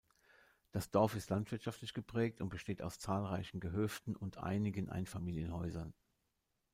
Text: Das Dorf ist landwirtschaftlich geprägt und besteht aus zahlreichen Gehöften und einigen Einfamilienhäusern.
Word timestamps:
Das 0.71 0.89
Dorf 0.89 1.15
ist 1.15 1.29
landwirtschaftlich 1.29 1.93
geprägt 1.93 2.41
und 2.41 2.49
besteht 2.49 2.81
aus 2.81 2.97
zahlreichen 2.97 3.59
Gehöften 3.59 4.15
und 4.15 4.39
einigen 4.39 4.89
Einfamilienhäusern. 4.89 5.93